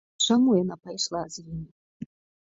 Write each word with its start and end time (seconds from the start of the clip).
Чаму 0.27 0.53
яна 0.59 0.77
пайшла 0.87 1.21
з 1.35 1.43
імі? 1.43 1.61